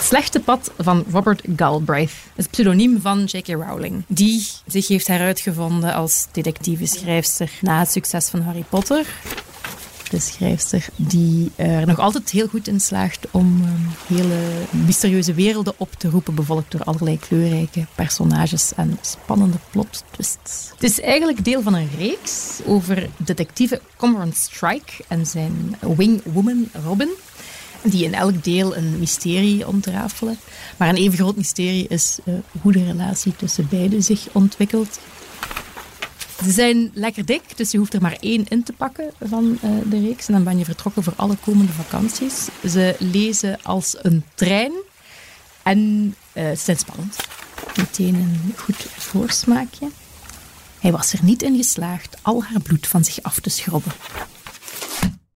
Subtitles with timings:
[0.00, 3.46] Het slechte pad van Robert Galbraith het pseudoniem van J.K.
[3.46, 9.06] Rowling, die zich heeft heruitgevonden als detectieve schrijfster na het succes van Harry Potter
[10.10, 14.38] de schrijfster, die er nog altijd heel goed in slaagt om ehm, hele
[14.70, 20.70] mysterieuze werelden op te roepen, bevolkt door allerlei kleurrijke personages en spannende plot twists.
[20.74, 27.10] Het is eigenlijk deel van een reeks over detectieve Cormoran Strike en zijn wingwoman Robin
[27.82, 30.38] die in elk deel een mysterie ontrafelen.
[30.76, 34.98] Maar een even groot mysterie is uh, hoe de relatie tussen beiden zich ontwikkelt.
[36.44, 39.70] Ze zijn lekker dik, dus je hoeft er maar één in te pakken van uh,
[39.90, 40.26] de reeks.
[40.26, 42.48] En dan ben je vertrokken voor alle komende vakanties.
[42.68, 44.72] Ze lezen als een trein.
[45.62, 47.16] En uh, ze zijn spannend.
[47.76, 49.88] Meteen een goed voorsmaakje.
[50.80, 53.92] Hij was er niet in geslaagd al haar bloed van zich af te schrobben.